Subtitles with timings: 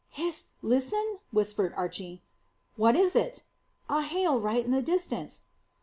[0.09, 0.53] "Hist!
[0.63, 2.23] Listen!" whispered Archy.
[2.75, 3.43] "What is it?"
[3.87, 5.41] "A hail right in the distance."